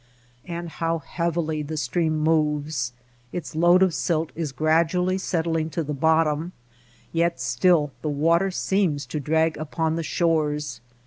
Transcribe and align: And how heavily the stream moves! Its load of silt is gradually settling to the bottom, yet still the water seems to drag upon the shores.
And 0.47 0.69
how 0.69 0.97
heavily 0.97 1.61
the 1.61 1.77
stream 1.77 2.17
moves! 2.17 2.91
Its 3.31 3.55
load 3.55 3.83
of 3.83 3.93
silt 3.93 4.31
is 4.33 4.51
gradually 4.51 5.19
settling 5.19 5.69
to 5.69 5.83
the 5.83 5.93
bottom, 5.93 6.53
yet 7.13 7.39
still 7.39 7.91
the 8.01 8.09
water 8.09 8.49
seems 8.49 9.05
to 9.05 9.19
drag 9.19 9.57
upon 9.57 9.97
the 9.97 10.01
shores. 10.03 10.81